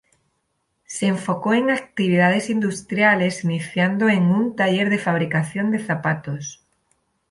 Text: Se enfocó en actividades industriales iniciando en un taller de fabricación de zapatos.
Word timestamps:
Se 0.85 1.05
enfocó 1.05 1.53
en 1.53 1.69
actividades 1.69 2.49
industriales 2.49 3.43
iniciando 3.43 4.09
en 4.09 4.23
un 4.31 4.55
taller 4.55 4.89
de 4.89 4.97
fabricación 4.97 5.69
de 5.69 5.77
zapatos. 5.77 6.65